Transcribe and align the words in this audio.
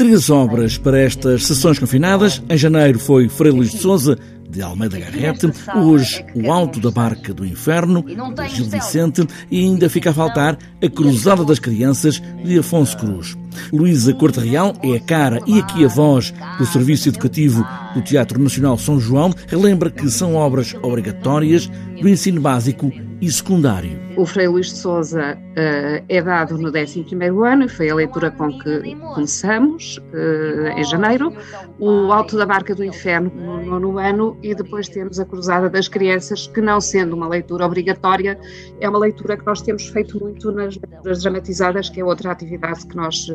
Três 0.00 0.30
obras 0.30 0.78
para 0.78 0.98
estas 0.98 1.44
sessões 1.44 1.78
confinadas. 1.78 2.42
Em 2.48 2.56
janeiro 2.56 2.98
foi 2.98 3.28
Frei 3.28 3.52
Luís 3.52 3.70
de 3.70 3.76
Souza, 3.76 4.18
de 4.48 4.62
Almeida 4.62 4.98
Garrete, 4.98 5.52
hoje 5.76 6.24
O 6.34 6.50
Alto 6.50 6.80
da 6.80 6.90
Barca 6.90 7.34
do 7.34 7.44
Inferno, 7.44 8.02
de 8.02 8.48
Gil 8.48 8.64
Vicente, 8.64 9.26
e 9.50 9.58
ainda 9.58 9.90
fica 9.90 10.08
a 10.08 10.14
faltar 10.14 10.56
A 10.82 10.88
Cruzada 10.88 11.44
das 11.44 11.58
Crianças, 11.58 12.18
de 12.42 12.58
Afonso 12.58 12.96
Cruz. 12.96 13.36
Luísa 13.72 14.12
Corte 14.14 14.40
Real 14.40 14.74
é 14.82 14.96
a 14.96 15.00
cara 15.00 15.40
e 15.46 15.58
aqui 15.58 15.84
a 15.84 15.88
voz 15.88 16.32
do 16.58 16.66
Serviço 16.66 17.08
Educativo 17.08 17.66
do 17.94 18.02
Teatro 18.02 18.40
Nacional 18.40 18.78
São 18.78 19.00
João, 19.00 19.32
relembra 19.46 19.90
que 19.90 20.08
são 20.10 20.34
obras 20.34 20.74
obrigatórias 20.82 21.66
do 22.00 22.08
ensino 22.08 22.40
básico 22.40 22.92
e 23.20 23.30
secundário. 23.30 24.00
O 24.16 24.26
Frei 24.26 24.48
Luís 24.48 24.66
de 24.66 24.78
Souza 24.78 25.36
uh, 25.36 26.04
é 26.08 26.22
dado 26.22 26.58
no 26.58 26.70
11º 26.72 27.46
ano 27.46 27.64
e 27.64 27.68
foi 27.68 27.88
a 27.90 27.94
leitura 27.94 28.30
com 28.30 28.58
que 28.58 28.96
começamos 29.14 29.98
uh, 29.98 30.68
em 30.76 30.84
janeiro. 30.84 31.32
O 31.78 32.12
Alto 32.12 32.36
da 32.36 32.44
Barca 32.44 32.74
do 32.74 32.84
Inferno 32.84 33.30
no 33.34 33.64
nono 33.64 33.98
ano 33.98 34.36
e 34.42 34.54
depois 34.54 34.88
temos 34.88 35.20
a 35.20 35.24
Cruzada 35.24 35.68
das 35.68 35.86
Crianças, 35.86 36.46
que 36.48 36.60
não 36.60 36.80
sendo 36.80 37.14
uma 37.14 37.28
leitura 37.28 37.64
obrigatória, 37.64 38.38
é 38.80 38.88
uma 38.88 38.98
leitura 38.98 39.36
que 39.36 39.46
nós 39.46 39.62
temos 39.62 39.86
feito 39.88 40.18
muito 40.18 40.50
nas 40.50 40.76
leituras 40.76 41.22
dramatizadas, 41.22 41.88
que 41.88 42.00
é 42.00 42.04
outra 42.04 42.32
atividade 42.32 42.86
que 42.86 42.96
nós, 42.96 43.26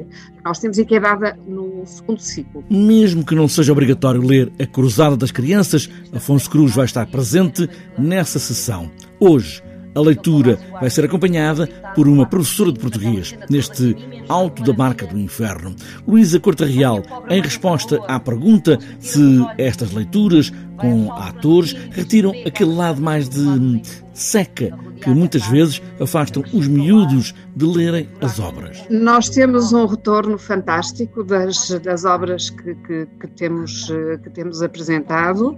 nós 0.44 0.60
temos 0.60 0.78
e 0.78 0.86
que 0.86 0.96
é 0.96 1.00
dada 1.00 1.38
no 1.48 1.84
segundo 1.86 2.20
ciclo. 2.20 2.64
Mesmo 2.70 3.26
que 3.26 3.36
não 3.36 3.48
seja 3.48 3.72
obrigatório 3.72 4.22
ler 4.22 4.52
a 4.60 4.66
Cruzada 4.66 5.18
das 5.18 5.32
Crianças, 5.32 5.90
Afonso 6.14 6.50
Cruz 6.50 6.76
vai 6.76 6.86
estar 6.86 7.06
presente 7.08 7.70
nessa 7.98 8.40
sessão. 8.40 8.92
Hoje, 9.20 9.64
a 9.96 10.02
leitura 10.02 10.60
vai 10.80 10.90
ser 10.90 11.06
acompanhada 11.06 11.68
por 11.96 12.08
uma 12.08 12.26
professora 12.26 12.72
de 12.72 12.80
português, 12.80 13.34
neste 13.50 13.96
Alto 14.28 14.62
da 14.64 14.74
Barca 14.74 15.08
do 15.08 15.18
Inferno. 15.18 15.74
Luísa 16.06 16.40
Corta 16.40 16.66
Real, 16.66 17.02
em 17.30 17.42
resposta 17.42 18.00
à 18.08 18.20
pergunta 18.20 18.78
se 19.00 19.20
estas 19.58 19.92
leituras 19.94 20.52
com 20.76 21.12
atores 21.14 21.74
retiram 21.92 22.32
aquele 22.46 22.74
lado 22.74 23.02
mais 23.02 23.30
de 23.30 23.82
seca 24.14 24.78
que 25.02 25.10
muitas 25.10 25.46
vezes 25.48 25.82
afastam 26.00 26.44
os 26.54 26.68
miúdos 26.68 27.34
de 27.56 27.66
lerem 27.66 28.10
as 28.22 28.40
obras. 28.40 28.84
Nós 28.90 29.30
temos 29.30 29.72
um 29.72 29.86
retorno 29.86 30.38
fantástico 30.38 31.24
das, 31.24 31.70
das 31.84 32.06
obras 32.06 32.50
que, 32.50 32.76
que, 32.76 33.06
que 33.20 33.28
temos, 33.28 33.88
que 34.24 34.30
temos 34.30 34.62
apresentado. 34.62 35.58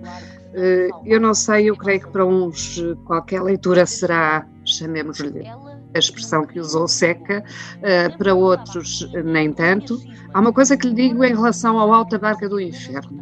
Eh, 0.59 0.89
eu 1.05 1.22
não 1.22 1.36
sei, 1.36 1.69
eu 1.69 1.77
creio 1.77 2.00
que 2.00 2.08
para 2.08 2.25
uns 2.25 2.83
qualquer 3.05 3.44
leitura 3.44 3.86
será, 3.86 4.44
chamemos-lhe 4.66 5.47
a 5.47 6.00
expressão 6.00 6.45
que 6.45 6.59
usou, 6.59 6.88
seca, 6.88 7.44
eh, 7.83 8.09
para 8.09 8.33
outros 8.33 9.08
nem 9.23 9.53
tanto. 9.53 10.02
Há 10.33 10.39
uma 10.39 10.52
coisa 10.52 10.75
que 10.75 10.88
lhe 10.88 10.95
digo 10.95 11.23
em 11.23 11.35
relação 11.35 11.78
ao 11.78 11.94
Alta 11.94 12.17
Barca 12.17 12.50
do 12.50 12.59
Inferno. 12.59 13.22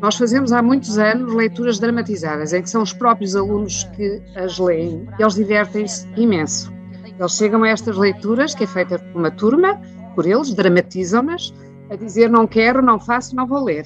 Nós 0.00 0.16
fazemos 0.16 0.50
há 0.50 0.62
muitos 0.62 0.98
anos 0.98 1.32
leituras 1.34 1.78
dramatizadas, 1.78 2.54
em 2.54 2.62
que 2.62 2.70
são 2.70 2.82
os 2.82 2.92
próprios 2.92 3.36
alunos 3.36 3.84
que 3.94 4.22
as 4.34 4.58
leem 4.58 5.06
e 5.18 5.22
eles 5.22 5.34
divertem-se 5.34 6.08
imenso. 6.16 6.72
Eles 7.18 7.36
chegam 7.36 7.62
a 7.62 7.68
estas 7.68 7.96
leituras, 7.98 8.54
que 8.54 8.64
é 8.64 8.66
feita 8.66 8.98
por 8.98 9.18
uma 9.20 9.30
turma, 9.30 9.78
por 10.14 10.26
eles, 10.26 10.52
dramatizam-nas, 10.54 11.52
a 11.90 11.96
dizer 11.96 12.30
não 12.30 12.46
quero, 12.46 12.82
não 12.82 12.98
faço, 12.98 13.36
não 13.36 13.46
vou 13.46 13.62
ler. 13.62 13.84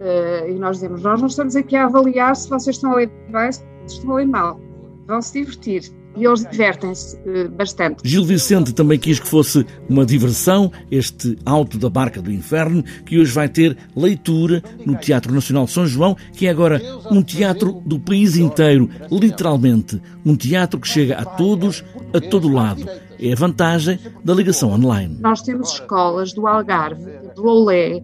Uh, 0.00 0.48
e 0.48 0.54
nós 0.54 0.76
dizemos: 0.76 1.02
Nós 1.02 1.20
não 1.20 1.28
estamos 1.28 1.54
aqui 1.54 1.76
a 1.76 1.84
avaliar 1.84 2.34
se 2.34 2.48
vocês 2.48 2.76
estão 2.76 2.92
a 2.92 2.96
ler 2.96 3.10
bem, 3.30 3.52
se 3.52 3.62
estão 3.86 4.12
a 4.12 4.14
ler 4.16 4.26
mal. 4.26 4.58
Vão 5.06 5.20
se 5.20 5.34
divertir. 5.34 5.92
E 6.16 6.24
eles 6.24 6.44
divertem-se 6.50 7.16
uh, 7.18 7.50
bastante. 7.50 8.00
Gil 8.02 8.24
Vicente 8.24 8.72
também 8.72 8.98
quis 8.98 9.20
que 9.20 9.28
fosse 9.28 9.64
uma 9.88 10.04
diversão, 10.04 10.72
este 10.90 11.38
Alto 11.44 11.78
da 11.78 11.88
Barca 11.90 12.20
do 12.20 12.32
Inferno, 12.32 12.82
que 13.04 13.18
hoje 13.18 13.30
vai 13.30 13.48
ter 13.48 13.76
leitura 13.94 14.62
no 14.84 14.96
Teatro 14.96 15.32
Nacional 15.32 15.66
de 15.66 15.72
São 15.72 15.86
João, 15.86 16.16
que 16.32 16.46
é 16.46 16.50
agora 16.50 16.80
um 17.10 17.22
teatro 17.22 17.80
do 17.84 18.00
país 18.00 18.36
inteiro, 18.36 18.88
literalmente. 19.10 20.00
Um 20.24 20.34
teatro 20.34 20.80
que 20.80 20.88
chega 20.88 21.16
a 21.16 21.24
todos, 21.24 21.84
a 22.12 22.20
todo 22.20 22.48
lado. 22.48 22.88
É 23.18 23.32
a 23.32 23.36
vantagem 23.36 23.98
da 24.24 24.32
ligação 24.32 24.70
online. 24.70 25.18
Nós 25.20 25.42
temos 25.42 25.74
escolas 25.74 26.32
do 26.32 26.46
Algarve, 26.46 27.04
do 27.36 27.46
Olé, 27.46 28.02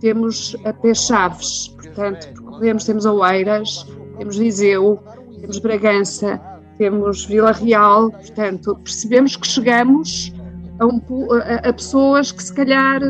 temos 0.00 0.56
até 0.64 0.94
Chaves, 0.94 1.68
portanto, 1.68 2.26
percorremos, 2.34 2.84
temos 2.84 3.04
Oeiras, 3.06 3.86
temos 4.18 4.36
Viseu, 4.36 4.98
temos 5.40 5.58
Bragança, 5.58 6.40
temos 6.78 7.24
Vila 7.24 7.52
Real, 7.52 8.10
portanto, 8.10 8.76
percebemos 8.82 9.36
que 9.36 9.46
chegamos 9.46 10.32
a, 10.78 10.86
um, 10.86 11.00
a, 11.32 11.68
a, 11.68 11.72
pessoas 11.72 12.32
que 12.32 12.42
se 12.42 12.54
calhar 12.54 13.00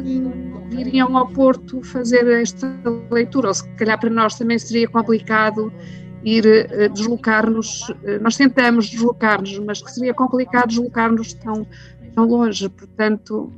viriam 0.71 1.17
ao 1.17 1.29
Porto 1.29 1.83
fazer 1.83 2.27
esta 2.41 2.69
leitura, 3.11 3.49
ou 3.49 3.55
se 3.55 3.69
calhar 3.71 3.99
para 3.99 4.11
nós 4.11 4.37
também 4.37 4.59
seria 4.59 4.89
complicado 4.89 5.73
ir 6.25 6.45
uh, 6.45 6.93
deslocar-nos, 6.93 7.89
uh, 7.89 8.21
nós 8.21 8.37
tentamos 8.37 8.89
deslocar-nos, 8.89 9.59
mas 9.61 9.81
seria 9.89 10.15
complicado 10.15 10.69
deslocar-nos 10.69 11.33
tão, 11.35 11.67
tão 12.15 12.27
longe, 12.27 12.69
portanto, 12.69 13.53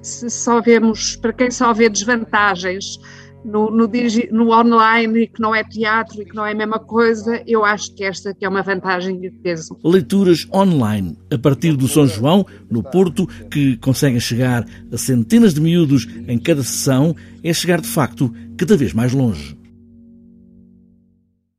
se 0.00 0.28
só 0.30 0.60
vemos, 0.60 1.16
para 1.16 1.32
quem 1.32 1.50
só 1.50 1.72
vê 1.72 1.88
desvantagens 1.88 2.98
no, 3.44 3.70
no, 3.70 3.90
no, 4.30 4.50
online 4.50 5.22
e 5.22 5.26
que 5.26 5.40
não 5.40 5.54
é 5.54 5.64
teatro 5.64 6.22
e 6.22 6.24
que 6.24 6.34
não 6.34 6.46
é 6.46 6.52
a 6.52 6.54
mesma 6.54 6.78
coisa, 6.78 7.42
eu 7.46 7.64
acho 7.64 7.94
que 7.94 8.04
esta 8.04 8.32
que 8.32 8.44
é 8.44 8.48
uma 8.48 8.62
vantagem 8.62 9.18
de 9.20 9.30
peso. 9.30 9.76
Leituras 9.84 10.46
online, 10.52 11.18
a 11.32 11.38
partir 11.38 11.76
do 11.76 11.88
São 11.88 12.06
João, 12.06 12.46
no 12.70 12.82
Porto, 12.82 13.26
que 13.50 13.76
conseguem 13.78 14.20
chegar 14.20 14.64
a 14.92 14.96
centenas 14.96 15.54
de 15.54 15.60
miúdos 15.60 16.06
em 16.28 16.38
cada 16.38 16.62
sessão, 16.62 17.16
é 17.42 17.52
chegar 17.52 17.80
de 17.80 17.88
facto 17.88 18.32
cada 18.56 18.76
vez 18.76 18.92
mais 18.92 19.12
longe. 19.12 19.61